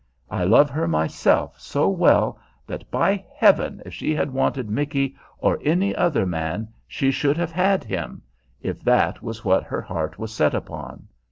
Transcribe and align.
"I 0.31 0.45
love 0.45 0.71
her 0.71 0.87
myself 0.87 1.59
so 1.59 1.87
well 1.87 2.39
that, 2.65 2.89
by 2.89 3.23
Heaven! 3.35 3.83
if 3.85 3.93
she 3.93 4.15
had 4.15 4.33
wanted 4.33 4.67
Micky 4.67 5.15
or 5.37 5.59
any 5.63 5.95
other 5.95 6.25
man, 6.25 6.69
she 6.87 7.11
should 7.11 7.37
have 7.37 7.51
had 7.51 7.83
him, 7.83 8.23
if 8.63 8.81
that 8.83 9.21
was 9.21 9.45
what 9.45 9.63
her 9.65 9.81
heart 9.83 10.17
was 10.17 10.33
set 10.33 10.55
upon. 10.55 11.07